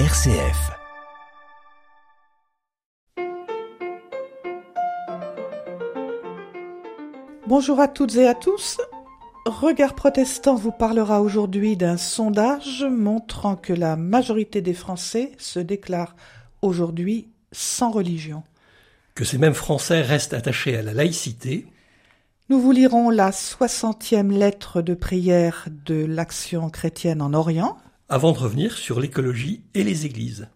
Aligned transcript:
RCF. 0.00 0.72
Bonjour 7.46 7.78
à 7.78 7.86
toutes 7.86 8.16
et 8.16 8.26
à 8.26 8.34
tous. 8.34 8.80
Regard 9.46 9.94
protestant 9.94 10.56
vous 10.56 10.72
parlera 10.72 11.22
aujourd'hui 11.22 11.76
d'un 11.76 11.96
sondage 11.96 12.84
montrant 12.90 13.54
que 13.54 13.72
la 13.72 13.94
majorité 13.94 14.62
des 14.62 14.74
Français 14.74 15.30
se 15.38 15.60
déclarent 15.60 16.16
aujourd'hui 16.60 17.28
sans 17.52 17.92
religion. 17.92 18.42
Que 19.14 19.24
ces 19.24 19.38
mêmes 19.38 19.54
Français 19.54 20.02
restent 20.02 20.34
attachés 20.34 20.76
à 20.76 20.82
la 20.82 20.92
laïcité. 20.92 21.68
Nous 22.48 22.60
vous 22.60 22.72
lirons 22.72 23.10
la 23.10 23.30
soixantième 23.30 24.32
lettre 24.32 24.82
de 24.82 24.94
prière 24.94 25.68
de 25.86 26.04
l'Action 26.04 26.68
chrétienne 26.68 27.22
en 27.22 27.32
Orient. 27.32 27.78
Avant 28.14 28.30
de 28.30 28.38
revenir 28.38 28.78
sur 28.78 29.00
l'écologie 29.00 29.64
et 29.74 29.82
les 29.82 30.06
églises. 30.06 30.46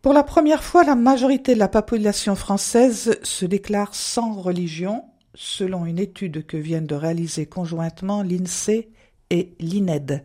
Pour 0.00 0.14
la 0.14 0.22
première 0.22 0.64
fois, 0.64 0.84
la 0.84 0.94
majorité 0.94 1.52
de 1.52 1.58
la 1.58 1.68
population 1.68 2.34
française 2.34 3.18
se 3.22 3.44
déclare 3.44 3.94
sans 3.94 4.32
religion, 4.32 5.04
selon 5.34 5.84
une 5.84 5.98
étude 5.98 6.46
que 6.46 6.56
viennent 6.56 6.86
de 6.86 6.94
réaliser 6.94 7.44
conjointement 7.44 8.22
l'INSEE 8.22 8.88
et 9.28 9.52
l'INED. 9.60 10.24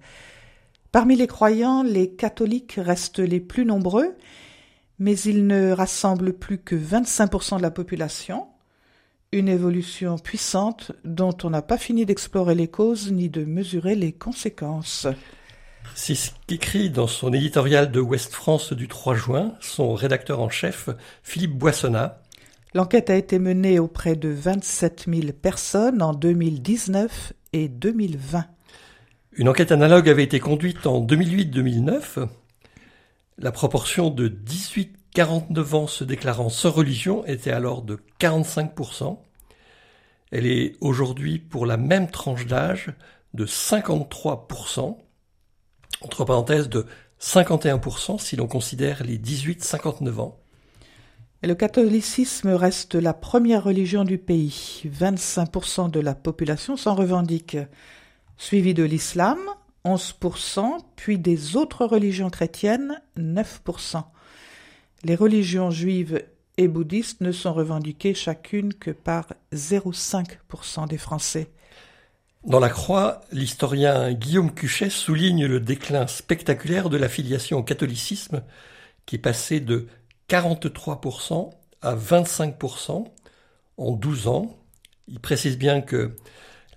Parmi 0.93 1.17
les 1.17 1.27
croyants, 1.27 1.83
les 1.83 2.11
catholiques 2.11 2.79
restent 2.81 3.19
les 3.19 3.41
plus 3.41 3.65
nombreux, 3.65 4.15
mais 4.99 5.19
ils 5.19 5.47
ne 5.47 5.71
rassemblent 5.71 6.31
plus 6.31 6.59
que 6.59 6.77
25% 6.77 7.57
de 7.57 7.61
la 7.61 7.71
population, 7.71 8.47
une 9.33 9.49
évolution 9.49 10.17
puissante 10.17 10.93
dont 11.03 11.35
on 11.43 11.49
n'a 11.49 11.61
pas 11.61 11.77
fini 11.77 12.05
d'explorer 12.05 12.55
les 12.55 12.69
causes 12.69 13.11
ni 13.11 13.27
de 13.27 13.43
mesurer 13.43 13.95
les 13.95 14.13
conséquences. 14.13 15.07
C'est 15.99 16.13
ce 16.13 16.29
qu'écrit 16.45 16.91
dans 16.91 17.07
son 17.07 17.33
éditorial 17.33 17.91
de 17.91 17.99
Ouest 17.99 18.31
France 18.31 18.71
du 18.71 18.87
3 18.87 19.15
juin 19.15 19.55
son 19.59 19.95
rédacteur 19.95 20.39
en 20.39 20.47
chef, 20.47 20.89
Philippe 21.23 21.57
Boissonnat. 21.57 22.21
L'enquête 22.75 23.09
a 23.09 23.15
été 23.15 23.39
menée 23.39 23.79
auprès 23.79 24.15
de 24.15 24.29
27 24.29 25.05
000 25.11 25.33
personnes 25.33 26.03
en 26.03 26.13
2019 26.13 27.33
et 27.53 27.67
2020. 27.67 28.45
Une 29.33 29.49
enquête 29.49 29.71
analogue 29.71 30.07
avait 30.07 30.23
été 30.23 30.39
conduite 30.39 30.85
en 30.85 31.03
2008-2009. 31.03 32.27
La 33.39 33.51
proportion 33.51 34.11
de 34.11 34.29
18-49 34.29 35.73
ans 35.73 35.87
se 35.87 36.03
déclarant 36.03 36.49
sans 36.49 36.69
religion 36.69 37.25
était 37.25 37.51
alors 37.51 37.81
de 37.81 37.97
45%. 38.21 39.17
Elle 40.31 40.45
est 40.45 40.75
aujourd'hui 40.79 41.39
pour 41.39 41.65
la 41.65 41.77
même 41.77 42.07
tranche 42.07 42.45
d'âge 42.45 42.93
de 43.33 43.47
53%, 43.47 44.95
entre 46.01 46.25
parenthèses 46.25 46.69
de 46.69 46.85
51% 47.21 48.19
si 48.19 48.35
l'on 48.35 48.47
considère 48.47 49.03
les 49.03 49.17
18-59 49.17 50.19
ans. 50.19 50.39
Le 51.43 51.53
catholicisme 51.53 52.49
reste 52.49 52.95
la 52.95 53.13
première 53.13 53.63
religion 53.63 54.03
du 54.03 54.17
pays. 54.17 54.83
25% 54.85 55.91
de 55.91 55.99
la 55.99 56.15
population 56.15 56.77
s'en 56.77 56.95
revendique, 56.95 57.57
suivi 58.37 58.73
de 58.73 58.83
l'islam, 58.83 59.37
11%, 59.85 60.79
puis 60.95 61.19
des 61.19 61.55
autres 61.55 61.85
religions 61.85 62.29
chrétiennes, 62.29 63.01
9%. 63.17 64.03
Les 65.03 65.15
religions 65.15 65.69
juives 65.69 66.23
et 66.57 66.67
bouddhistes 66.67 67.21
ne 67.21 67.31
sont 67.31 67.53
revendiquées 67.53 68.15
chacune 68.15 68.73
que 68.73 68.91
par 68.91 69.27
0,5% 69.53 70.87
des 70.87 70.97
Français. 70.97 71.51
Dans 72.47 72.61
la 72.61 72.69
Croix, 72.69 73.19
l'historien 73.33 74.13
Guillaume 74.13 74.53
Cuchet 74.53 74.89
souligne 74.89 75.45
le 75.45 75.59
déclin 75.59 76.07
spectaculaire 76.07 76.89
de 76.89 76.95
l'affiliation 76.95 77.57
au 77.57 77.63
catholicisme, 77.63 78.41
qui 79.05 79.17
est 79.17 79.19
passé 79.19 79.59
de 79.59 79.87
43% 80.29 81.51
à 81.81 81.93
25% 81.93 83.05
en 83.75 83.91
12 83.91 84.27
ans. 84.29 84.57
Il 85.09 85.19
précise 85.19 85.57
bien 85.57 85.81
que 85.81 86.15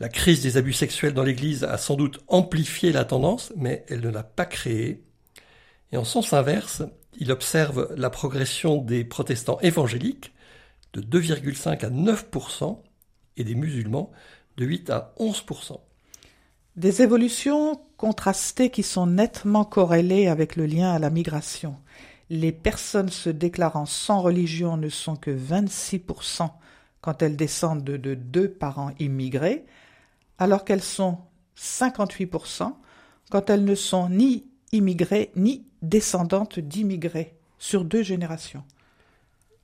la 0.00 0.08
crise 0.08 0.42
des 0.42 0.56
abus 0.56 0.72
sexuels 0.72 1.14
dans 1.14 1.22
l'Église 1.22 1.62
a 1.62 1.78
sans 1.78 1.94
doute 1.94 2.18
amplifié 2.26 2.90
la 2.90 3.04
tendance, 3.04 3.52
mais 3.54 3.84
elle 3.88 4.00
ne 4.00 4.10
l'a 4.10 4.24
pas 4.24 4.46
créée. 4.46 5.04
Et 5.92 5.96
en 5.96 6.04
sens 6.04 6.32
inverse, 6.32 6.82
il 7.16 7.30
observe 7.30 7.94
la 7.96 8.10
progression 8.10 8.78
des 8.78 9.04
protestants 9.04 9.60
évangéliques 9.60 10.32
de 10.94 11.00
2,5 11.00 11.84
à 11.84 11.90
9% 11.90 12.82
et 13.36 13.44
des 13.44 13.54
musulmans 13.54 14.10
de 14.60 14.66
8 14.66 14.90
à 14.90 15.14
11%. 15.18 15.80
Des 16.76 17.02
évolutions 17.02 17.80
contrastées 17.96 18.70
qui 18.70 18.82
sont 18.82 19.06
nettement 19.06 19.64
corrélées 19.64 20.28
avec 20.28 20.54
le 20.54 20.66
lien 20.66 20.92
à 20.92 20.98
la 20.98 21.08
migration. 21.08 21.76
Les 22.28 22.52
personnes 22.52 23.08
se 23.08 23.30
déclarant 23.30 23.86
sans 23.86 24.20
religion 24.20 24.76
ne 24.76 24.90
sont 24.90 25.16
que 25.16 25.30
26% 25.30 26.50
quand 27.00 27.22
elles 27.22 27.36
descendent 27.36 27.82
de, 27.82 27.96
de 27.96 28.14
deux 28.14 28.50
parents 28.50 28.92
immigrés, 29.00 29.64
alors 30.38 30.66
qu'elles 30.66 30.82
sont 30.82 31.18
58% 31.56 32.74
quand 33.30 33.48
elles 33.48 33.64
ne 33.64 33.74
sont 33.74 34.10
ni 34.10 34.46
immigrées 34.72 35.32
ni 35.36 35.64
descendantes 35.80 36.60
d'immigrés 36.60 37.34
sur 37.58 37.84
deux 37.84 38.02
générations. 38.02 38.64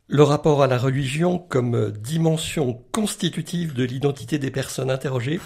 Le 0.08 0.22
rapport 0.22 0.62
à 0.62 0.68
la 0.68 0.78
religion 0.78 1.40
comme 1.40 1.90
dimension 1.90 2.80
constitutive 2.92 3.74
de 3.74 3.82
l'identité 3.82 4.38
des 4.38 4.52
personnes 4.52 4.88
interrogées 4.88 5.40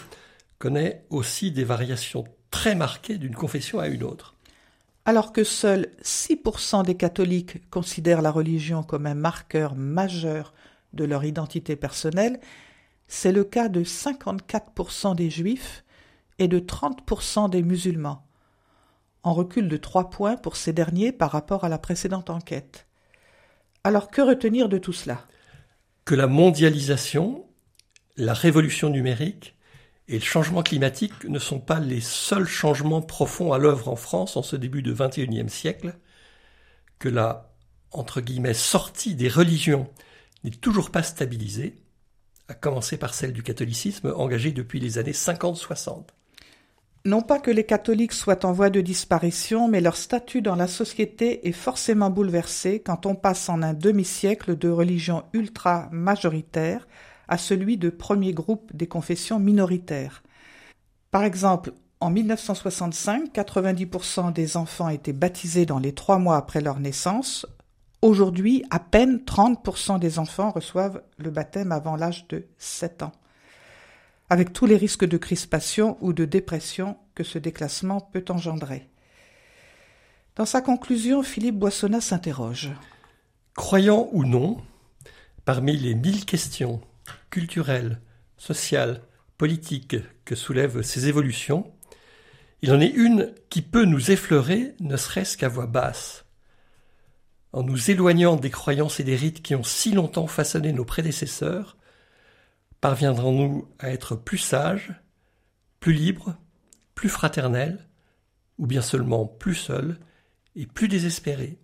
connaît 0.58 1.06
aussi 1.08 1.50
des 1.50 1.64
variations 1.64 2.24
très 2.50 2.74
marquées 2.74 3.16
d'une 3.16 3.34
confession 3.34 3.78
à 3.78 3.88
une 3.88 4.02
autre. 4.02 4.34
Alors 5.06 5.32
que 5.32 5.44
seuls 5.44 5.86
6% 6.02 6.84
des 6.84 6.94
catholiques 6.94 7.70
considèrent 7.70 8.20
la 8.20 8.30
religion 8.30 8.82
comme 8.82 9.06
un 9.06 9.14
marqueur 9.14 9.74
majeur 9.76 10.52
de 10.92 11.04
leur 11.04 11.24
identité 11.24 11.74
personnelle, 11.74 12.38
c'est 13.08 13.32
le 13.32 13.44
cas 13.44 13.70
de 13.70 13.82
54% 13.82 15.16
des 15.16 15.30
juifs 15.30 15.84
et 16.38 16.48
de 16.48 16.58
30% 16.58 17.48
des 17.48 17.62
musulmans, 17.62 18.26
en 19.22 19.32
recul 19.32 19.68
de 19.68 19.78
3 19.78 20.10
points 20.10 20.36
pour 20.36 20.56
ces 20.56 20.74
derniers 20.74 21.12
par 21.12 21.30
rapport 21.30 21.64
à 21.64 21.70
la 21.70 21.78
précédente 21.78 22.28
enquête. 22.28 22.86
Alors 23.82 24.10
que 24.10 24.20
retenir 24.20 24.68
de 24.68 24.78
tout 24.78 24.92
cela? 24.92 25.26
Que 26.04 26.14
la 26.14 26.26
mondialisation, 26.26 27.46
la 28.16 28.34
révolution 28.34 28.90
numérique 28.90 29.56
et 30.08 30.14
le 30.14 30.24
changement 30.24 30.62
climatique 30.62 31.24
ne 31.24 31.38
sont 31.38 31.60
pas 31.60 31.80
les 31.80 32.00
seuls 32.00 32.46
changements 32.46 33.00
profonds 33.00 33.52
à 33.52 33.58
l'œuvre 33.58 33.88
en 33.88 33.96
France 33.96 34.36
en 34.36 34.42
ce 34.42 34.56
début 34.56 34.82
de 34.82 34.92
XXIe 34.92 35.48
siècle, 35.48 35.94
que 36.98 37.08
la 37.08 37.54
sortie 38.52 39.14
des 39.14 39.28
religions 39.28 39.88
n'est 40.44 40.50
toujours 40.50 40.90
pas 40.90 41.02
stabilisée, 41.02 41.76
à 42.48 42.54
commencer 42.54 42.98
par 42.98 43.14
celle 43.14 43.32
du 43.32 43.42
catholicisme 43.42 44.12
engagée 44.16 44.52
depuis 44.52 44.80
les 44.80 44.98
années 44.98 45.12
50-60. 45.12 46.06
Non 47.06 47.22
pas 47.22 47.38
que 47.38 47.50
les 47.50 47.64
catholiques 47.64 48.12
soient 48.12 48.44
en 48.44 48.52
voie 48.52 48.68
de 48.68 48.82
disparition, 48.82 49.68
mais 49.68 49.80
leur 49.80 49.96
statut 49.96 50.42
dans 50.42 50.54
la 50.54 50.66
société 50.66 51.48
est 51.48 51.52
forcément 51.52 52.10
bouleversé 52.10 52.80
quand 52.80 53.06
on 53.06 53.14
passe 53.14 53.48
en 53.48 53.62
un 53.62 53.72
demi-siècle 53.72 54.58
de 54.58 54.68
religion 54.68 55.24
ultra 55.32 55.88
majoritaire 55.92 56.86
à 57.26 57.38
celui 57.38 57.78
de 57.78 57.88
premier 57.88 58.34
groupe 58.34 58.70
des 58.74 58.86
confessions 58.86 59.38
minoritaires. 59.38 60.22
Par 61.10 61.24
exemple, 61.24 61.72
en 62.00 62.10
1965, 62.10 63.32
90% 63.34 64.32
des 64.34 64.58
enfants 64.58 64.90
étaient 64.90 65.14
baptisés 65.14 65.64
dans 65.64 65.78
les 65.78 65.94
trois 65.94 66.18
mois 66.18 66.36
après 66.36 66.60
leur 66.60 66.80
naissance. 66.80 67.46
Aujourd'hui, 68.02 68.64
à 68.70 68.78
peine 68.78 69.22
30% 69.24 69.98
des 69.98 70.18
enfants 70.18 70.50
reçoivent 70.50 71.02
le 71.16 71.30
baptême 71.30 71.72
avant 71.72 71.96
l'âge 71.96 72.28
de 72.28 72.46
7 72.58 73.04
ans, 73.04 73.12
avec 74.30 74.52
tous 74.52 74.64
les 74.66 74.76
risques 74.76 75.04
de 75.04 75.16
crispation 75.16 75.98
ou 76.00 76.12
de 76.12 76.24
dépression 76.24 76.96
que 77.16 77.24
ce 77.24 77.38
déclassement 77.38 78.00
peut 78.00 78.24
engendrer. 78.28 78.88
Dans 80.36 80.46
sa 80.46 80.62
conclusion, 80.62 81.24
Philippe 81.24 81.58
Boissonnat 81.58 82.00
s'interroge. 82.00 82.70
Croyant 83.56 84.08
ou 84.12 84.24
non, 84.24 84.62
parmi 85.44 85.76
les 85.76 85.96
mille 85.96 86.24
questions 86.24 86.80
culturelle, 87.28 88.00
sociale, 88.36 89.02
politique 89.36 89.96
que 90.24 90.36
soulèvent 90.36 90.82
ces 90.82 91.08
évolutions, 91.08 91.72
il 92.62 92.72
en 92.72 92.80
est 92.80 92.90
une 92.90 93.34
qui 93.48 93.62
peut 93.62 93.84
nous 93.84 94.12
effleurer, 94.12 94.74
ne 94.80 94.96
serait-ce 94.96 95.36
qu'à 95.36 95.48
voix 95.48 95.66
basse. 95.66 96.24
En 97.52 97.64
nous 97.64 97.90
éloignant 97.90 98.36
des 98.36 98.50
croyances 98.50 99.00
et 99.00 99.04
des 99.04 99.16
rites 99.16 99.42
qui 99.42 99.56
ont 99.56 99.64
si 99.64 99.90
longtemps 99.92 100.28
façonné 100.28 100.72
nos 100.72 100.84
prédécesseurs, 100.84 101.76
parviendrons-nous 102.80 103.68
à 103.78 103.90
être 103.90 104.16
plus 104.16 104.38
sages, 104.38 104.94
plus 105.80 105.92
libres, 105.92 106.36
plus 106.94 107.08
fraternels, 107.08 107.88
ou 108.58 108.66
bien 108.66 108.82
seulement 108.82 109.26
plus 109.26 109.54
seuls 109.54 109.98
et 110.54 110.66
plus 110.66 110.88
désespérés? 110.88 111.58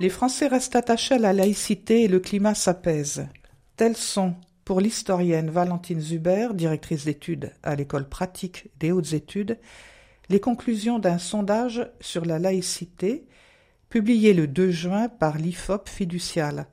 Les 0.00 0.08
Français 0.08 0.46
restent 0.46 0.76
attachés 0.76 1.16
à 1.16 1.18
la 1.18 1.34
laïcité 1.34 2.04
et 2.04 2.08
le 2.08 2.20
climat 2.20 2.54
s'apaise. 2.54 3.28
Tels 3.76 3.98
sont, 3.98 4.34
pour 4.64 4.80
l'historienne 4.80 5.50
Valentine 5.50 6.00
Zuber, 6.00 6.48
directrice 6.54 7.04
d'études 7.04 7.52
à 7.62 7.76
l'école 7.76 8.08
pratique 8.08 8.70
des 8.78 8.92
hautes 8.92 9.12
études, 9.12 9.58
les 10.30 10.40
conclusions 10.40 10.98
d'un 10.98 11.18
sondage 11.18 11.86
sur 12.00 12.24
la 12.24 12.38
laïcité 12.38 13.26
publié 13.90 14.32
le 14.32 14.46
2 14.46 14.70
juin 14.70 15.10
par 15.10 15.36
l'IFOP 15.36 15.86
fiducial. 15.86 16.66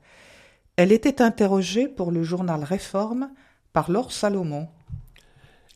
Elle 0.76 0.90
était 0.90 1.20
interrogée 1.20 1.86
pour 1.86 2.10
le 2.10 2.22
journal 2.22 2.64
Réforme 2.64 3.30
par 3.74 3.90
Laure 3.90 4.12
Salomon. 4.12 4.68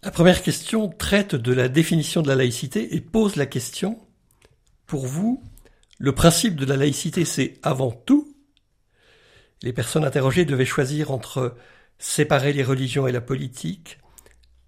La 0.02 0.10
première 0.10 0.40
question 0.40 0.88
traite 0.88 1.34
de 1.34 1.52
la 1.52 1.68
définition 1.68 2.22
de 2.22 2.28
la 2.28 2.36
laïcité 2.36 2.94
et 2.94 3.02
pose 3.02 3.36
la 3.36 3.44
question 3.44 3.98
Pour 4.86 5.04
vous, 5.04 5.42
le 6.02 6.10
principe 6.10 6.56
de 6.56 6.64
la 6.64 6.76
laïcité, 6.76 7.24
c'est 7.24 7.60
avant 7.62 7.92
tout 7.92 8.34
Les 9.62 9.72
personnes 9.72 10.04
interrogées 10.04 10.44
devaient 10.44 10.64
choisir 10.64 11.12
entre 11.12 11.54
séparer 12.00 12.52
les 12.52 12.64
religions 12.64 13.06
et 13.06 13.12
la 13.12 13.20
politique, 13.20 14.00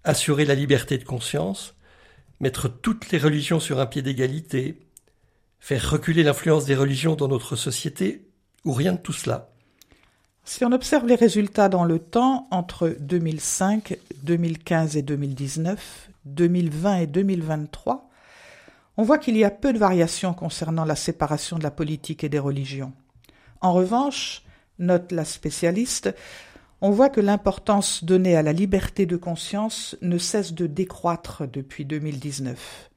assurer 0.05 0.45
la 0.45 0.55
liberté 0.55 0.97
de 0.97 1.03
conscience, 1.03 1.75
mettre 2.39 2.69
toutes 2.69 3.11
les 3.11 3.17
religions 3.17 3.59
sur 3.59 3.81
un 3.81 3.85
pied 3.85 4.01
d'égalité, 4.01 4.79
faire 5.59 5.91
reculer 5.91 6.23
l'influence 6.23 6.63
des 6.63 6.75
religions 6.75 7.15
dans 7.15 7.27
notre 7.27 7.57
société, 7.57 8.29
ou 8.63 8.71
rien 8.71 8.93
de 8.93 8.99
tout 8.99 9.11
cela. 9.11 9.49
Si 10.45 10.63
on 10.63 10.71
observe 10.71 11.05
les 11.05 11.15
résultats 11.15 11.67
dans 11.67 11.83
le 11.83 11.99
temps, 11.99 12.47
entre 12.49 12.95
2005, 13.01 13.97
2015 14.23 14.95
et 14.95 15.01
2019, 15.01 16.09
2020 16.23 16.97
et 16.99 17.07
2023, 17.07 18.09
on 18.97 19.03
voit 19.03 19.17
qu'il 19.17 19.37
y 19.37 19.43
a 19.43 19.51
peu 19.51 19.73
de 19.73 19.77
variations 19.77 20.33
concernant 20.33 20.85
la 20.85 20.95
séparation 20.95 21.57
de 21.57 21.63
la 21.63 21.71
politique 21.71 22.23
et 22.23 22.29
des 22.29 22.39
religions. 22.39 22.93
En 23.61 23.73
revanche, 23.73 24.43
note 24.79 25.11
la 25.11 25.25
spécialiste, 25.25 26.13
on 26.81 26.91
voit 26.91 27.09
que 27.09 27.21
l'importance 27.21 28.03
donnée 28.03 28.35
à 28.35 28.41
la 28.41 28.53
liberté 28.53 29.05
de 29.05 29.17
conscience 29.17 29.97
ne 30.01 30.17
cesse 30.17 30.53
de 30.53 30.67
décroître 30.67 31.47
depuis 31.47 31.85
2019. 31.85 32.89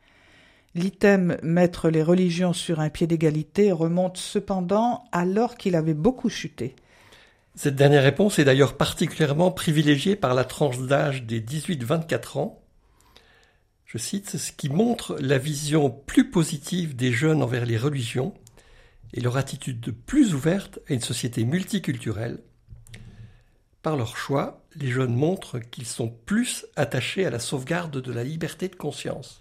L'item 0.75 1.39
mettre 1.43 1.89
les 1.89 2.03
religions 2.03 2.53
sur 2.53 2.81
un 2.81 2.91
pied 2.91 3.07
d'égalité 3.07 3.73
remonte 3.73 4.17
cependant 4.17 5.05
alors 5.13 5.57
qu'il 5.57 5.75
avait 5.75 5.95
beaucoup 5.95 6.29
chuté. 6.29 6.77
Cette 7.55 7.75
dernière 7.75 8.03
réponse 8.03 8.39
est 8.39 8.45
d'ailleurs 8.45 8.77
particulièrement 8.77 9.51
privilégiée 9.51 10.15
par 10.15 10.35
la 10.35 10.45
tranche 10.45 10.79
d'âge 10.79 11.25
des 11.25 11.41
18-24 11.41 12.39
ans. 12.39 12.61
Je 13.89 13.97
cite, 13.97 14.37
ce 14.37 14.53
qui 14.53 14.69
montre 14.69 15.17
la 15.19 15.39
vision 15.39 15.89
plus 15.89 16.31
positive 16.31 16.95
des 16.95 17.11
jeunes 17.11 17.43
envers 17.43 17.65
les 17.65 17.79
religions 17.79 18.35
et 19.15 19.23
leur 19.23 19.39
attitude 19.39 19.95
plus 20.05 20.35
ouverte 20.35 20.79
à 20.91 20.93
une 20.93 21.01
société 21.01 21.47
multiculturelle. 21.47 22.43
Par 23.81 23.97
leur 23.97 24.19
choix, 24.19 24.63
les 24.77 24.91
jeunes 24.91 25.15
montrent 25.15 25.59
qu'ils 25.59 25.87
sont 25.87 26.11
plus 26.27 26.67
attachés 26.77 27.25
à 27.25 27.31
la 27.31 27.39
sauvegarde 27.39 28.03
de 28.03 28.13
la 28.13 28.25
liberté 28.25 28.69
de 28.69 28.77
conscience. 28.77 29.41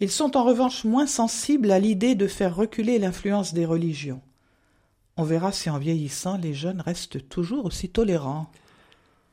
Ils 0.00 0.10
sont 0.10 0.36
en 0.36 0.44
revanche 0.44 0.84
moins 0.84 1.06
sensibles 1.06 1.70
à 1.70 1.78
l'idée 1.78 2.14
de 2.14 2.26
faire 2.26 2.54
reculer 2.54 2.98
l'influence 2.98 3.54
des 3.54 3.64
religions. 3.64 4.20
On 5.16 5.24
verra 5.24 5.52
si 5.52 5.70
en 5.70 5.78
vieillissant 5.78 6.36
les 6.36 6.52
jeunes 6.52 6.82
restent 6.82 7.26
toujours 7.30 7.64
aussi 7.64 7.88
tolérants. 7.88 8.52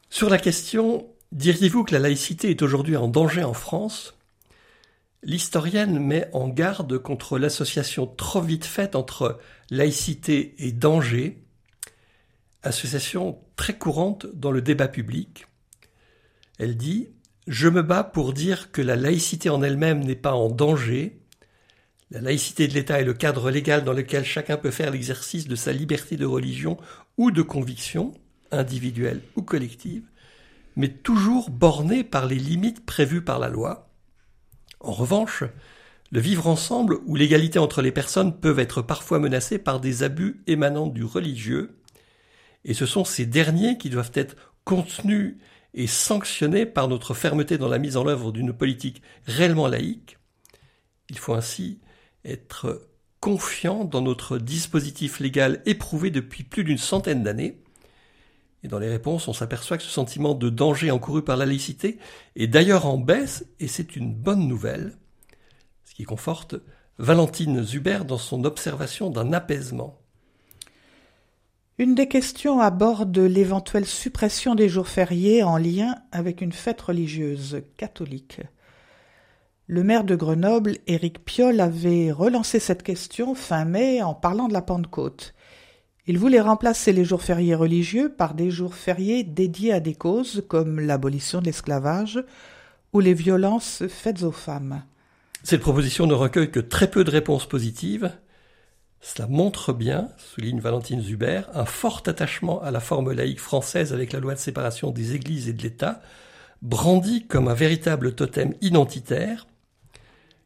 Sur 0.10 0.30
la 0.30 0.38
question 0.38 1.06
Diriez-vous 1.36 1.84
que 1.84 1.92
la 1.92 2.00
laïcité 2.00 2.50
est 2.50 2.62
aujourd'hui 2.62 2.96
en 2.96 3.10
danger 3.10 3.44
en 3.44 3.54
France? 3.54 4.18
L'historienne 5.22 6.00
met 6.00 6.30
en 6.32 6.48
garde 6.48 6.98
contre 6.98 7.38
l'association 7.38 8.08
trop 8.08 8.40
vite 8.40 8.64
faite 8.64 8.96
entre 8.96 9.38
laïcité 9.70 10.56
et 10.60 10.72
danger, 10.72 11.44
association 12.64 13.38
très 13.58 13.78
courante 13.78 14.28
dans 14.34 14.52
le 14.52 14.62
débat 14.62 14.88
public. 14.88 15.48
Elle 16.58 16.78
dit 16.78 17.10
Je 17.48 17.68
me 17.68 17.82
bats 17.84 18.06
pour 18.06 18.32
dire 18.32 18.72
que 18.72 18.82
la 18.82 18.96
laïcité 18.96 19.50
en 19.50 19.62
elle-même 19.62 20.06
n'est 20.06 20.16
pas 20.16 20.36
en 20.36 20.48
danger, 20.48 21.20
la 22.12 22.22
laïcité 22.22 22.70
de 22.70 22.74
l'État 22.76 23.02
est 23.02 23.06
le 23.06 23.14
cadre 23.14 23.52
légal 23.52 23.84
dans 23.84 23.92
lequel 23.92 24.24
chacun 24.24 24.56
peut 24.56 24.72
faire 24.72 24.92
l'exercice 24.92 25.50
de 25.50 25.56
sa 25.58 25.74
liberté 25.74 26.16
de 26.16 26.26
religion 26.26 26.78
ou 27.18 27.30
de 27.30 27.42
conviction, 27.42 28.14
individuelle 28.52 29.20
ou 29.36 29.42
collective, 29.42 30.04
mais 30.76 30.90
toujours 30.90 31.50
bornée 31.50 32.04
par 32.04 32.26
les 32.26 32.36
limites 32.36 32.86
prévues 32.86 33.24
par 33.24 33.40
la 33.40 33.50
loi. 33.50 33.90
En 34.80 34.92
revanche, 34.92 35.44
le 36.12 36.20
vivre 36.20 36.48
ensemble 36.48 37.00
ou 37.06 37.16
l'égalité 37.16 37.60
entre 37.60 37.82
les 37.82 37.92
personnes 37.92 38.40
peuvent 38.40 38.60
être 38.60 38.82
parfois 38.82 39.20
menacés 39.20 39.58
par 39.58 39.80
des 39.80 40.04
abus 40.04 40.44
émanant 40.48 40.88
du 40.88 41.04
religieux, 41.04 41.78
et 42.64 42.74
ce 42.74 42.86
sont 42.86 43.06
ces 43.06 43.26
derniers 43.26 43.78
qui 43.78 43.90
doivent 43.90 44.12
être 44.14 44.36
contenus 44.64 45.38
et 45.74 45.88
sanctionnés 45.88 46.66
par 46.66 46.88
notre 46.88 47.14
fermeté 47.14 47.58
dans 47.58 47.68
la 47.68 47.78
mise 47.78 47.98
en 47.98 48.08
œuvre 48.08 48.32
d'une 48.32 48.54
politique 48.54 49.02
réellement 49.26 49.68
laïque. 49.68 50.18
Il 51.10 51.18
faut 51.18 51.34
ainsi 51.34 51.80
être 52.24 52.88
confiant 53.20 53.86
dans 53.86 54.02
notre 54.02 54.38
dispositif 54.38 55.20
légal 55.20 55.62
éprouvé 55.66 56.12
depuis 56.12 56.44
plus 56.44 56.64
d'une 56.64 56.78
centaine 56.78 57.24
d'années. 57.24 57.62
Et 58.66 58.68
dans 58.68 58.80
les 58.80 58.90
réponses, 58.90 59.28
on 59.28 59.34
s'aperçoit 59.34 59.78
que 59.78 59.84
ce 59.84 59.92
sentiment 59.92 60.34
de 60.34 60.50
danger 60.50 60.90
encouru 60.90 61.22
par 61.22 61.38
la 61.38 61.46
laïcité 61.46 62.00
est 62.36 62.48
d'ailleurs 62.48 62.88
en 62.88 62.98
baisse, 62.98 63.46
et 63.60 63.68
c'est 63.68 63.96
une 63.96 64.12
bonne 64.12 64.48
nouvelle, 64.48 64.98
ce 65.84 65.94
qui 65.94 66.04
conforte 66.04 66.56
Valentine 66.98 67.62
Zuber 67.62 68.00
dans 68.08 68.18
son 68.18 68.44
observation 68.44 69.12
d'un 69.12 69.34
apaisement. 69.34 70.00
Une 71.78 71.94
des 71.94 72.08
questions 72.08 72.60
aborde 72.60 73.16
l'éventuelle 73.20 73.86
suppression 73.86 74.56
des 74.56 74.68
jours 74.68 74.88
fériés 74.88 75.44
en 75.44 75.58
lien 75.58 75.98
avec 76.12 76.42
une 76.42 76.52
fête 76.52 76.82
religieuse 76.82 77.62
catholique. 77.78 78.42
Le 79.68 79.84
maire 79.84 80.06
de 80.06 80.16
Grenoble, 80.16 80.78
Éric 80.88 81.24
Piolle, 81.24 81.60
avait 81.60 82.12
relancé 82.12 82.60
cette 82.60 82.82
question 82.82 83.36
fin 83.36 83.64
mai 83.64 84.02
en 84.02 84.16
parlant 84.16 84.48
de 84.48 84.54
la 84.54 84.64
Pentecôte. 84.64 85.35
Il 86.08 86.20
voulait 86.20 86.42
remplacer 86.42 86.94
les 86.94 87.04
jours 87.04 87.24
fériés 87.24 87.56
religieux 87.56 88.14
par 88.16 88.36
des 88.36 88.52
jours 88.52 88.76
fériés 88.76 89.24
dédiés 89.24 89.74
à 89.74 89.80
des 89.80 89.96
causes 89.96 90.44
comme 90.48 90.80
l'abolition 90.80 91.40
de 91.40 91.46
l'esclavage 91.46 92.24
ou 92.94 93.00
les 93.00 93.16
violences 93.16 93.84
faites 93.88 94.22
aux 94.22 94.32
femmes. 94.32 94.84
Cette 95.44 95.62
proposition 95.62 96.06
ne 96.06 96.14
recueille 96.14 96.52
que 96.52 96.60
très 96.60 96.90
peu 96.90 97.04
de 97.04 97.12
réponses 97.12 97.48
positives. 97.48 98.12
Cela 99.02 99.28
montre 99.28 99.74
bien, 99.74 100.10
souligne 100.18 100.60
Valentine 100.60 101.02
Zuber, 101.02 101.42
un 101.54 101.66
fort 101.66 102.04
attachement 102.06 102.62
à 102.62 102.72
la 102.72 102.80
forme 102.80 103.12
laïque 103.12 103.40
française 103.40 103.92
avec 103.92 104.14
la 104.14 104.20
loi 104.20 104.36
de 104.36 104.40
séparation 104.40 104.92
des 104.92 105.16
églises 105.16 105.50
et 105.50 105.54
de 105.54 105.62
l'État, 105.62 106.02
brandi 106.62 107.26
comme 107.28 107.48
un 107.48 107.54
véritable 107.54 108.14
totem 108.14 108.54
identitaire, 108.62 109.48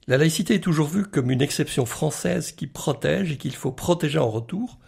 la 0.10 0.18
laïcité 0.18 0.56
est 0.56 0.60
toujours 0.60 0.88
vue 0.88 1.06
comme 1.06 1.30
une 1.30 1.44
exception 1.44 1.86
française 1.86 2.52
qui 2.52 2.66
protège 2.66 3.32
et 3.32 3.38
qu'il 3.38 3.54
faut 3.54 3.72
protéger 3.72 4.18
en 4.18 4.28
retour, 4.28 4.80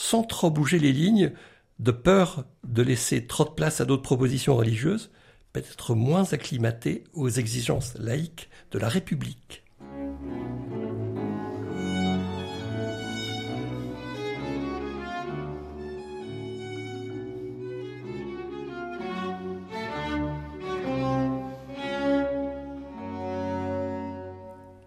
sans 0.00 0.22
trop 0.22 0.50
bouger 0.50 0.78
les 0.78 0.94
lignes, 0.94 1.32
de 1.78 1.90
peur 1.90 2.46
de 2.64 2.80
laisser 2.80 3.26
trop 3.26 3.44
de 3.44 3.50
place 3.50 3.82
à 3.82 3.84
d'autres 3.84 4.02
propositions 4.02 4.56
religieuses, 4.56 5.10
peut-être 5.52 5.94
moins 5.94 6.32
acclimatées 6.32 7.04
aux 7.12 7.28
exigences 7.28 7.94
laïques 7.98 8.48
de 8.70 8.78
la 8.78 8.88
République. 8.88 9.59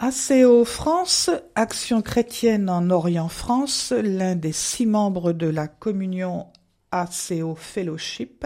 ACO 0.06 0.66
France, 0.66 1.30
Action 1.56 2.02
chrétienne 2.02 2.70
en 2.70 2.90
Orient 2.90 3.30
France, 3.30 3.94
l'un 3.94 4.36
des 4.36 4.52
six 4.52 4.86
membres 4.86 5.32
de 5.32 5.48
la 5.48 5.70
communion 5.70 6.48
ACO 6.92 7.56
Fellowship, 7.56 8.46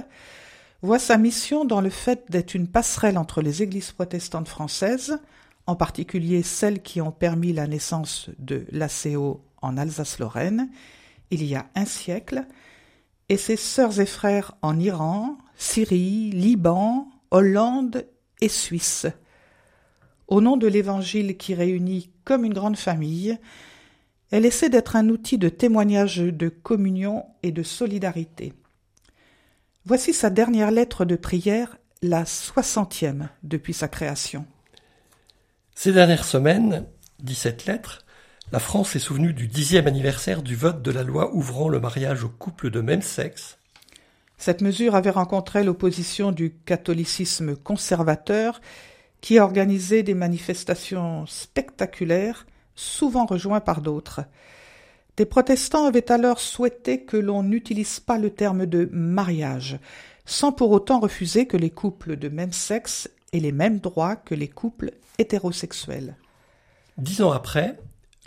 voit 0.83 0.99
sa 0.99 1.17
mission 1.17 1.65
dans 1.65 1.81
le 1.81 1.89
fait 1.89 2.25
d'être 2.29 2.53
une 2.53 2.67
passerelle 2.67 3.17
entre 3.17 3.41
les 3.41 3.63
églises 3.63 3.91
protestantes 3.91 4.47
françaises, 4.47 5.17
en 5.65 5.75
particulier 5.75 6.43
celles 6.43 6.83
qui 6.83 7.01
ont 7.01 7.11
permis 7.11 7.53
la 7.53 7.65
naissance 7.65 8.29
de 8.37 8.67
l'ACO 8.69 9.43
en 9.63 9.77
Alsace-Lorraine, 9.77 10.69
il 11.31 11.43
y 11.43 11.55
a 11.55 11.65
un 11.73 11.85
siècle, 11.85 12.45
et 13.29 13.37
ses 13.37 13.57
sœurs 13.57 13.99
et 13.99 14.05
frères 14.05 14.53
en 14.61 14.79
Iran, 14.79 15.39
Syrie, 15.55 16.29
Liban, 16.29 17.09
Hollande 17.31 18.05
et 18.41 18.49
Suisse 18.49 19.07
au 20.27 20.41
nom 20.41 20.57
de 20.57 20.67
l'Évangile 20.67 21.38
qui 21.38 21.53
réunit 21.53 22.12
comme 22.24 22.46
une 22.46 22.53
grande 22.53 22.77
famille, 22.77 23.38
elle 24.31 24.46
essaie 24.46 24.69
d'être 24.69 24.96
un 24.96 25.07
outil 25.10 25.38
de 25.38 25.50
témoignage 25.50 26.17
de 26.17 26.50
communion 26.50 27.25
et 27.43 27.51
de 27.51 27.63
solidarité. 27.63 28.53
Voici 29.86 30.13
sa 30.13 30.29
dernière 30.29 30.72
lettre 30.72 31.05
de 31.05 31.15
prière, 31.15 31.77
la 32.01 32.25
soixantième 32.25 33.29
depuis 33.43 33.74
sa 33.74 33.88
création. 33.88 34.46
Ces 35.75 35.93
dernières 35.93 36.25
semaines, 36.25 36.86
dix-sept 37.19 37.65
lettres, 37.65 38.03
La 38.53 38.60
France 38.60 38.96
est 38.96 39.00
souvenue 39.00 39.34
du 39.34 39.48
dixième 39.48 39.88
anniversaire 39.88 40.41
du 40.41 40.55
vote 40.55 40.81
de 40.81 40.91
la 40.91 41.03
loi 41.03 41.36
ouvrant 41.36 41.67
le 41.67 41.81
mariage 41.81 42.24
aux 42.24 42.29
couples 42.29 42.69
de 42.69 42.79
même 42.79 43.01
sexe. 43.01 43.57
Cette 44.38 44.62
mesure 44.62 44.96
avait 44.96 45.10
rencontré 45.10 45.65
l'opposition 45.65 46.31
du 46.31 46.53
catholicisme 46.65 47.57
conservateur 47.57 48.62
qui 49.21 49.39
a 49.39 49.47
des 49.47 50.13
manifestations 50.13 51.25
spectaculaires, 51.25 52.45
souvent 52.75 53.25
rejoints 53.25 53.59
par 53.59 53.81
d'autres. 53.81 54.21
Des 55.17 55.25
protestants 55.25 55.86
avaient 55.86 56.12
alors 56.12 56.39
souhaité 56.39 57.01
que 57.03 57.17
l'on 57.17 57.41
n'utilise 57.41 58.00
pas 58.00 58.19
le 58.19 58.29
terme 58.29 58.67
de 58.67 58.88
mariage, 58.91 59.79
sans 60.25 60.51
pour 60.51 60.71
autant 60.71 61.00
refuser 61.00 61.47
que 61.47 61.57
les 61.57 61.71
couples 61.71 62.17
de 62.17 62.29
même 62.29 62.53
sexe 62.53 63.09
aient 63.33 63.39
les 63.39 63.51
mêmes 63.51 63.79
droits 63.79 64.15
que 64.15 64.36
les 64.36 64.47
couples 64.47 64.91
hétérosexuels. 65.17 66.15
Dix 66.97 67.21
ans 67.21 67.31
après, 67.31 67.79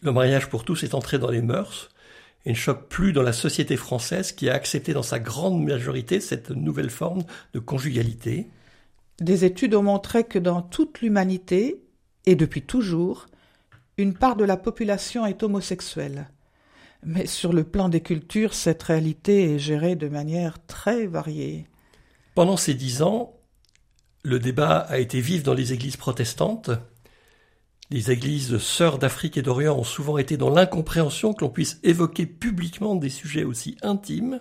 le 0.02 0.12
mariage 0.12 0.48
pour 0.48 0.64
tous 0.64 0.82
est 0.82 0.94
entré 0.94 1.18
dans 1.18 1.30
les 1.30 1.42
mœurs 1.42 1.90
et 2.46 2.50
ne 2.50 2.56
choque 2.56 2.88
plus 2.88 3.12
dans 3.12 3.22
la 3.22 3.32
société 3.32 3.76
française 3.76 4.32
qui 4.32 4.48
a 4.48 4.54
accepté 4.54 4.92
dans 4.92 5.02
sa 5.02 5.18
grande 5.18 5.62
majorité 5.62 6.20
cette 6.20 6.50
nouvelle 6.50 6.90
forme 6.90 7.22
de 7.52 7.58
conjugalité. 7.58 8.48
Des 9.20 9.44
études 9.44 9.74
ont 9.74 9.82
montré 9.82 10.24
que 10.24 10.38
dans 10.38 10.62
toute 10.62 11.02
l'humanité, 11.02 11.82
et 12.24 12.36
depuis 12.36 12.62
toujours, 12.62 13.26
une 13.98 14.14
part 14.14 14.34
de 14.34 14.44
la 14.44 14.56
population 14.56 15.26
est 15.26 15.42
homosexuelle. 15.42 16.30
Mais 17.04 17.26
sur 17.26 17.52
le 17.52 17.64
plan 17.64 17.88
des 17.88 18.00
cultures, 18.00 18.54
cette 18.54 18.82
réalité 18.82 19.54
est 19.54 19.58
gérée 19.58 19.94
de 19.94 20.08
manière 20.08 20.64
très 20.66 21.06
variée. 21.06 21.66
Pendant 22.34 22.56
ces 22.56 22.74
dix 22.74 23.02
ans, 23.02 23.34
le 24.22 24.38
débat 24.38 24.78
a 24.78 24.98
été 24.98 25.20
vif 25.20 25.42
dans 25.42 25.54
les 25.54 25.72
églises 25.74 25.96
protestantes. 25.96 26.70
Les 27.90 28.10
églises 28.10 28.58
sœurs 28.58 28.98
d'Afrique 28.98 29.36
et 29.36 29.42
d'Orient 29.42 29.76
ont 29.76 29.84
souvent 29.84 30.16
été 30.16 30.36
dans 30.36 30.50
l'incompréhension 30.50 31.34
que 31.34 31.44
l'on 31.44 31.50
puisse 31.50 31.78
évoquer 31.82 32.24
publiquement 32.24 32.94
des 32.94 33.08
sujets 33.10 33.44
aussi 33.44 33.76
intimes. 33.82 34.40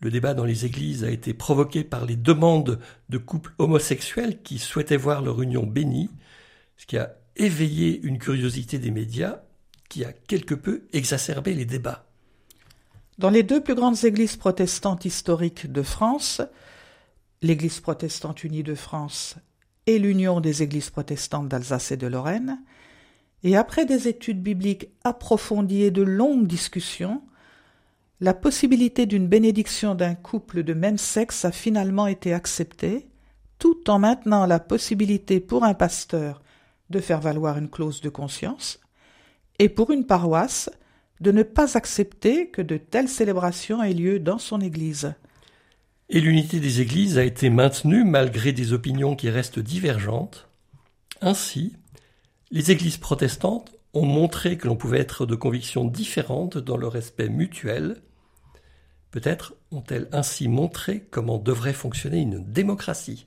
Le 0.00 0.10
débat 0.10 0.34
dans 0.34 0.44
les 0.44 0.64
églises 0.64 1.02
a 1.02 1.10
été 1.10 1.34
provoqué 1.34 1.82
par 1.82 2.06
les 2.06 2.16
demandes 2.16 2.78
de 3.08 3.18
couples 3.18 3.54
homosexuels 3.58 4.42
qui 4.42 4.58
souhaitaient 4.58 4.96
voir 4.96 5.22
leur 5.22 5.42
union 5.42 5.66
bénie, 5.66 6.10
ce 6.76 6.86
qui 6.86 6.96
a 6.98 7.16
éveillé 7.36 8.00
une 8.02 8.18
curiosité 8.18 8.78
des 8.78 8.90
médias 8.92 9.40
qui 9.88 10.04
a 10.04 10.12
quelque 10.12 10.54
peu 10.54 10.86
exacerbé 10.92 11.54
les 11.54 11.64
débats. 11.64 12.04
Dans 13.18 13.30
les 13.30 13.42
deux 13.42 13.60
plus 13.60 13.74
grandes 13.74 14.04
églises 14.04 14.36
protestantes 14.36 15.04
historiques 15.04 15.70
de 15.70 15.82
France, 15.82 16.40
l'Église 17.42 17.80
protestante 17.80 18.44
unie 18.44 18.62
de 18.62 18.76
France 18.76 19.36
et 19.86 19.98
l'Union 19.98 20.40
des 20.40 20.62
églises 20.62 20.90
protestantes 20.90 21.48
d'Alsace 21.48 21.90
et 21.90 21.96
de 21.96 22.06
Lorraine, 22.06 22.60
et 23.42 23.56
après 23.56 23.86
des 23.86 24.06
études 24.06 24.42
bibliques 24.42 24.88
approfondies 25.02 25.82
et 25.82 25.90
de 25.90 26.02
longues 26.02 26.46
discussions, 26.46 27.22
la 28.20 28.34
possibilité 28.34 29.06
d'une 29.06 29.28
bénédiction 29.28 29.94
d'un 29.94 30.14
couple 30.14 30.64
de 30.64 30.74
même 30.74 30.98
sexe 30.98 31.44
a 31.44 31.52
finalement 31.52 32.06
été 32.06 32.34
acceptée, 32.34 33.06
tout 33.58 33.88
en 33.90 33.98
maintenant 33.98 34.46
la 34.46 34.58
possibilité 34.58 35.40
pour 35.40 35.64
un 35.64 35.74
pasteur 35.74 36.42
de 36.90 37.00
faire 37.00 37.20
valoir 37.20 37.58
une 37.58 37.68
clause 37.68 38.00
de 38.00 38.08
conscience, 38.08 38.80
et 39.58 39.68
pour 39.68 39.90
une 39.90 40.06
paroisse 40.06 40.70
de 41.20 41.32
ne 41.32 41.42
pas 41.42 41.76
accepter 41.76 42.48
que 42.48 42.62
de 42.62 42.76
telles 42.76 43.08
célébrations 43.08 43.82
aient 43.82 43.94
lieu 43.94 44.18
dans 44.20 44.38
son 44.38 44.60
Église. 44.60 45.14
Et 46.08 46.20
l'unité 46.20 46.60
des 46.60 46.80
Églises 46.80 47.18
a 47.18 47.24
été 47.24 47.50
maintenue 47.50 48.04
malgré 48.04 48.52
des 48.52 48.72
opinions 48.72 49.14
qui 49.14 49.28
restent 49.28 49.58
divergentes. 49.58 50.48
Ainsi, 51.20 51.74
les 52.50 52.70
Églises 52.70 52.96
protestantes 52.96 53.72
ont 53.92 54.06
montré 54.06 54.56
que 54.56 54.68
l'on 54.68 54.76
pouvait 54.76 55.00
être 55.00 55.26
de 55.26 55.34
convictions 55.34 55.84
différentes 55.84 56.56
dans 56.56 56.76
le 56.76 56.88
respect 56.88 57.28
mutuel. 57.28 58.00
Peut-être 59.10 59.54
ont-elles 59.70 60.08
ainsi 60.12 60.48
montré 60.48 61.06
comment 61.10 61.38
devrait 61.38 61.72
fonctionner 61.72 62.18
une 62.18 62.44
démocratie. 62.44 63.26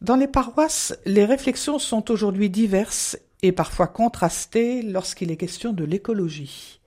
Dans 0.00 0.16
les 0.16 0.26
paroisses, 0.26 0.98
les 1.06 1.24
réflexions 1.24 1.78
sont 1.78 2.10
aujourd'hui 2.10 2.50
diverses 2.50 3.16
et 3.42 3.52
parfois 3.52 3.86
contrastées 3.86 4.82
lorsqu'il 4.82 5.30
est 5.30 5.36
question 5.36 5.72
de 5.72 5.84
l'écologie. 5.84 6.80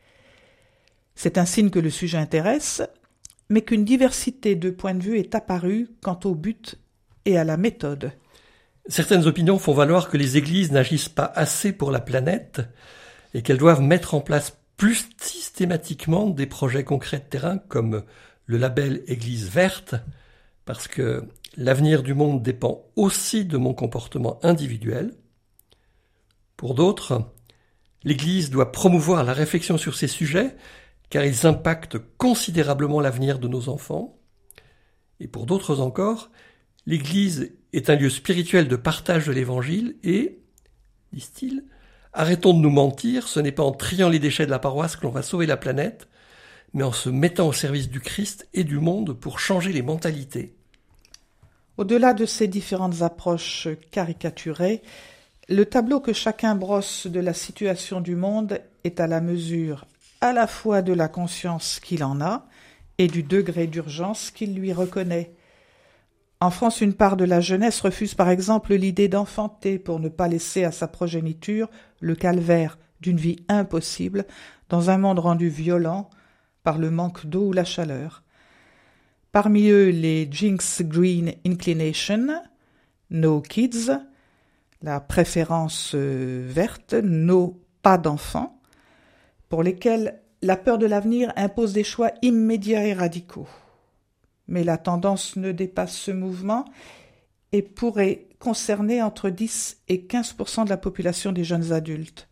C'est 1.16 1.38
un 1.38 1.46
signe 1.46 1.70
que 1.70 1.80
le 1.80 1.90
sujet 1.90 2.18
intéresse, 2.18 2.82
mais 3.50 3.62
qu'une 3.62 3.86
diversité 3.86 4.56
de 4.56 4.70
points 4.70 4.96
de 4.96 5.04
vue 5.04 5.20
est 5.20 5.36
apparue 5.36 5.88
quant 6.02 6.20
au 6.26 6.36
but 6.36 6.78
et 7.26 7.38
à 7.38 7.44
la 7.44 7.58
méthode. 7.58 8.12
Certaines 8.88 9.28
opinions 9.28 9.60
font 9.60 9.74
valoir 9.74 10.10
que 10.10 10.18
les 10.18 10.38
églises 10.38 10.72
n'agissent 10.72 11.10
pas 11.10 11.32
assez 11.36 11.72
pour 11.72 11.92
la 11.92 12.02
planète 12.02 12.62
et 13.34 13.42
qu'elles 13.42 13.58
doivent 13.58 13.82
mettre 13.82 14.14
en 14.14 14.22
place 14.22 14.58
plus 14.78 15.08
systématiquement 15.18 16.30
des 16.30 16.46
projets 16.46 16.84
concrets 16.84 17.20
de 17.20 17.24
terrain 17.24 17.58
comme 17.58 18.04
le 18.46 18.58
label 18.58 19.04
Église 19.08 19.50
verte, 19.50 19.96
parce 20.66 20.88
que 20.88 21.26
L'avenir 21.56 22.02
du 22.02 22.16
monde 22.16 22.42
dépend 22.42 22.86
aussi 22.96 23.46
de 23.46 23.58
mon 23.58 23.76
comportement 23.76 24.40
individuel. 24.44 25.14
Pour 26.58 26.74
d'autres, 26.74 27.32
l'Église 28.04 28.50
doit 28.50 28.72
promouvoir 28.72 29.24
la 29.24 29.34
réflexion 29.34 29.78
sur 29.78 29.94
ces 29.94 30.08
sujets 30.08 30.56
car 31.12 31.24
ils 31.24 31.46
impactent 31.46 32.00
considérablement 32.18 33.02
l'avenir 33.02 33.38
de 33.38 33.48
nos 33.48 33.70
enfants. 33.70 34.18
Et 35.20 35.28
pour 35.28 35.46
d'autres 35.46 35.80
encore, 35.80 36.32
l'Église 36.86 37.52
est 37.74 37.90
un 37.90 37.96
lieu 37.96 38.10
spirituel 38.10 38.68
de 38.68 38.76
partage 38.76 39.28
de 39.28 39.32
l'Évangile 39.32 39.96
et, 40.04 40.40
disent-ils, 41.12 41.64
arrêtons 42.14 42.54
de 42.54 42.60
nous 42.60 42.70
mentir, 42.70 43.28
ce 43.28 43.40
n'est 43.40 43.52
pas 43.52 43.64
en 43.64 43.72
triant 43.72 44.10
les 44.10 44.20
déchets 44.20 44.46
de 44.46 44.52
la 44.52 44.60
paroisse 44.60 44.96
que 44.96 45.04
l'on 45.04 45.12
va 45.12 45.24
sauver 45.24 45.46
la 45.46 45.58
planète, 45.58 46.08
mais 46.74 46.84
en 46.84 46.92
se 46.92 47.10
mettant 47.10 47.48
au 47.48 47.54
service 47.54 47.90
du 47.90 48.00
Christ 48.00 48.48
et 48.54 48.64
du 48.64 48.80
monde 48.80 49.14
pour 49.14 49.40
changer 49.40 49.72
les 49.72 49.82
mentalités. 49.82 50.56
Au-delà 51.78 52.14
de 52.14 52.26
ces 52.26 52.48
différentes 52.48 53.02
approches 53.02 53.68
caricaturées, 53.92 54.82
le 55.50 55.66
tableau 55.66 56.00
que 56.00 56.14
chacun 56.14 56.56
brosse 56.56 57.08
de 57.08 57.20
la 57.20 57.34
situation 57.34 58.00
du 58.00 58.16
monde 58.16 58.60
est 58.84 59.00
à 59.00 59.08
la 59.08 59.22
mesure 59.22 59.86
à 60.24 60.32
la 60.32 60.48
fois 60.48 60.82
de 60.82 60.94
la 60.94 61.10
conscience 61.10 61.82
qu'il 61.82 62.02
en 62.02 62.22
a 62.22 62.46
et 62.98 63.08
du 63.08 63.24
degré 63.24 63.68
d'urgence 63.68 64.32
qu'il 64.32 64.56
lui 64.56 64.72
reconnaît. 64.72 65.34
En 66.44 66.50
France, 66.50 66.82
une 66.82 66.94
part 66.94 67.16
de 67.16 67.24
la 67.24 67.40
jeunesse 67.40 67.80
refuse 67.80 68.16
par 68.16 68.28
exemple 68.28 68.74
l'idée 68.74 69.08
d'enfanter 69.08 69.80
pour 69.80 70.02
ne 70.02 70.10
pas 70.10 70.28
laisser 70.28 70.66
à 70.66 70.74
sa 70.74 70.90
progéniture 70.90 71.70
le 72.02 72.16
calvaire 72.16 72.78
d'une 73.00 73.16
vie 73.16 73.38
impossible 73.48 74.26
dans 74.68 74.90
un 74.90 74.98
monde 74.98 75.20
rendu 75.20 75.48
violent 75.48 76.10
par 76.64 76.80
le 76.80 76.92
manque 76.92 77.26
d'eau 77.28 77.48
ou 77.48 77.54
la 77.54 77.64
chaleur. 77.64 78.24
Parmi 79.32 79.70
eux, 79.70 79.88
les 79.88 80.28
Jinx 80.30 80.82
Green 80.82 81.32
Inclination, 81.48 82.28
No 83.10 83.40
Kids, 83.40 83.92
la 84.82 85.00
préférence 85.00 85.94
euh, 85.96 86.46
verte, 86.46 86.94
No 86.94 87.58
Pas 87.84 87.98
d'enfants, 87.98 88.60
pour 89.48 89.64
lesquels 89.64 90.20
la 90.42 90.58
peur 90.58 90.78
de 90.78 90.88
l'avenir 90.88 91.32
impose 91.38 91.72
des 91.72 91.86
choix 91.86 92.12
immédiats 92.22 92.86
et 92.86 92.92
radicaux. 92.92 93.48
Mais 94.54 94.64
la 94.64 94.78
tendance 94.78 95.36
ne 95.36 95.52
dépasse 95.52 95.98
ce 95.98 96.12
mouvement 96.12 96.66
et 97.54 97.64
pourrait 97.64 98.28
concerner 98.38 99.02
entre 99.02 99.32
10 99.32 99.82
et 99.88 100.06
15% 100.08 100.66
de 100.66 100.70
la 100.70 100.78
population 100.78 101.32
des 101.32 101.44
jeunes 101.44 101.74
adultes. 101.74 102.30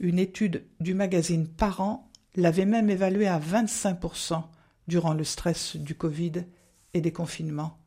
Une 0.00 0.18
étude 0.18 0.64
du 0.80 0.94
magazine 0.94 1.46
Parents 1.46 2.10
l'avait 2.36 2.64
même 2.64 2.88
évalué 2.88 3.26
à 3.26 3.38
25% 3.38 4.44
durant 4.88 5.12
le 5.12 5.24
stress 5.24 5.76
du 5.76 5.94
Covid 5.94 6.46
et 6.94 7.02
des 7.02 7.12
confinements. 7.12 7.78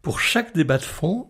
Pour 0.00 0.20
chaque 0.20 0.54
débat 0.54 0.78
de 0.78 0.84
fond, 0.84 1.28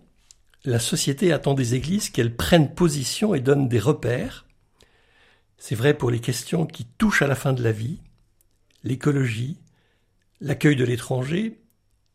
la 0.67 0.81
société 0.81 1.33
attend 1.33 1.55
des 1.55 1.77
églises 1.77 2.11
qu'elles 2.11 2.37
prennent 2.37 2.75
position 2.75 3.35
et 3.35 3.41
donnent 3.41 3.71
des 3.71 3.81
repères. 3.81 4.45
C'est 5.57 5.77
vrai 5.77 5.95
pour 5.95 6.11
les 6.11 6.21
questions 6.21 6.67
qui 6.67 6.85
touchent 6.85 7.23
à 7.23 7.27
la 7.27 7.37
fin 7.37 7.55
de 7.55 7.63
la 7.63 7.73
vie, 7.73 8.03
l'écologie, 8.85 9.57
l'accueil 10.41 10.77
de 10.77 10.85
l'étranger 10.85 11.61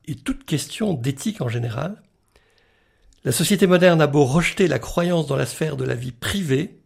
et 0.06 0.16
toute 0.16 0.46
question 0.46 0.94
d'éthique 0.94 1.42
en 1.42 1.50
général. 1.50 2.02
La 3.24 3.32
société 3.32 3.68
moderne 3.68 4.02
a 4.02 4.08
beau 4.08 4.26
rejeter 4.26 4.68
la 4.68 4.80
croyance 4.80 5.28
dans 5.28 5.36
la 5.36 5.46
sphère 5.46 5.78
de 5.78 5.86
la 5.86 5.96
vie 5.96 6.12
privée, 6.12 6.82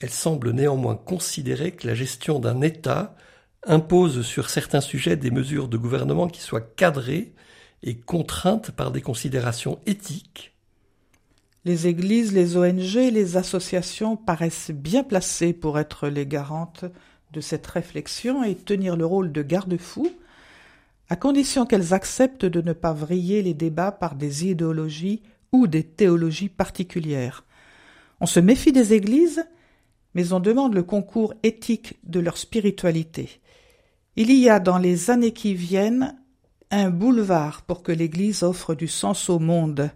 elle 0.00 0.10
semble 0.10 0.52
néanmoins 0.52 0.96
considérer 0.96 1.72
que 1.72 1.86
la 1.86 1.94
gestion 1.94 2.38
d'un 2.38 2.62
État 2.62 3.14
impose 3.66 4.22
sur 4.22 4.48
certains 4.48 4.80
sujets 4.80 5.16
des 5.16 5.30
mesures 5.30 5.68
de 5.68 5.76
gouvernement 5.76 6.28
qui 6.28 6.40
soient 6.40 6.62
cadrées 6.62 7.34
et 7.82 7.96
contraintes 7.96 8.70
par 8.70 8.90
des 8.90 9.02
considérations 9.02 9.78
éthiques. 9.84 10.54
Les 11.66 11.86
églises, 11.86 12.32
les 12.32 12.56
ONG, 12.56 12.94
les 12.94 13.36
associations 13.36 14.16
paraissent 14.16 14.70
bien 14.70 15.04
placées 15.04 15.52
pour 15.52 15.78
être 15.78 16.08
les 16.08 16.26
garantes 16.26 16.86
de 17.32 17.42
cette 17.42 17.66
réflexion 17.66 18.42
et 18.42 18.54
tenir 18.54 18.96
le 18.96 19.04
rôle 19.04 19.30
de 19.30 19.42
garde-fou, 19.42 20.10
à 21.10 21.16
condition 21.16 21.66
qu'elles 21.66 21.92
acceptent 21.92 22.46
de 22.46 22.60
ne 22.60 22.72
pas 22.72 22.92
vriller 22.92 23.42
les 23.42 23.52
débats 23.52 23.90
par 23.90 24.14
des 24.14 24.46
idéologies 24.46 25.22
ou 25.52 25.66
des 25.66 25.82
théologies 25.82 26.48
particulières. 26.48 27.44
On 28.20 28.26
se 28.26 28.38
méfie 28.38 28.70
des 28.70 28.94
églises, 28.94 29.44
mais 30.14 30.32
on 30.32 30.38
demande 30.38 30.72
le 30.72 30.84
concours 30.84 31.34
éthique 31.42 31.98
de 32.04 32.20
leur 32.20 32.38
spiritualité. 32.38 33.40
Il 34.14 34.32
y 34.32 34.48
a 34.48 34.60
dans 34.60 34.78
les 34.78 35.10
années 35.10 35.32
qui 35.32 35.54
viennent 35.54 36.16
un 36.70 36.90
boulevard 36.90 37.62
pour 37.62 37.82
que 37.82 37.90
l'Église 37.90 38.44
offre 38.44 38.76
du 38.76 38.86
sens 38.86 39.28
au 39.28 39.40
monde, 39.40 39.90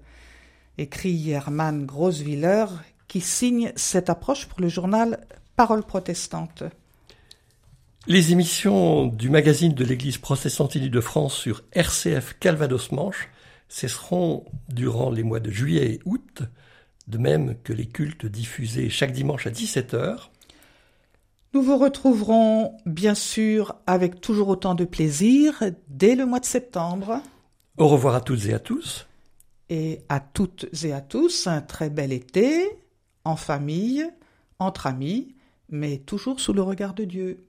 écrit 0.78 1.30
Hermann 1.30 1.86
Grosswiller, 1.86 2.66
qui 3.06 3.20
signe 3.20 3.72
cette 3.76 4.10
approche 4.10 4.46
pour 4.46 4.60
le 4.60 4.68
journal 4.68 5.24
Parole 5.54 5.84
protestante. 5.84 6.64
Les 8.06 8.32
émissions 8.32 9.06
du 9.06 9.30
magazine 9.30 9.72
de 9.72 9.82
l'Église 9.82 10.18
protestante 10.18 10.74
unie 10.74 10.90
de 10.90 11.00
France 11.00 11.34
sur 11.34 11.62
RCF 11.72 12.36
Calvados 12.38 12.92
Manche 12.92 13.30
cesseront 13.66 14.44
durant 14.68 15.10
les 15.10 15.22
mois 15.22 15.40
de 15.40 15.50
juillet 15.50 15.94
et 15.94 16.00
août, 16.04 16.42
de 17.08 17.16
même 17.16 17.56
que 17.62 17.72
les 17.72 17.86
cultes 17.86 18.26
diffusés 18.26 18.90
chaque 18.90 19.12
dimanche 19.12 19.46
à 19.46 19.50
17h. 19.50 20.18
Nous 21.54 21.62
vous 21.62 21.78
retrouverons 21.78 22.76
bien 22.84 23.14
sûr 23.14 23.74
avec 23.86 24.20
toujours 24.20 24.48
autant 24.48 24.74
de 24.74 24.84
plaisir 24.84 25.62
dès 25.88 26.14
le 26.14 26.26
mois 26.26 26.40
de 26.40 26.44
septembre. 26.44 27.22
Au 27.78 27.88
revoir 27.88 28.16
à 28.16 28.20
toutes 28.20 28.44
et 28.44 28.52
à 28.52 28.58
tous. 28.58 29.06
Et 29.70 30.02
à 30.10 30.20
toutes 30.20 30.66
et 30.84 30.92
à 30.92 31.00
tous, 31.00 31.46
un 31.46 31.62
très 31.62 31.88
bel 31.88 32.12
été, 32.12 32.68
en 33.24 33.36
famille, 33.36 34.06
entre 34.58 34.86
amis, 34.88 35.34
mais 35.70 35.96
toujours 35.96 36.38
sous 36.38 36.52
le 36.52 36.60
regard 36.60 36.92
de 36.92 37.04
Dieu. 37.04 37.46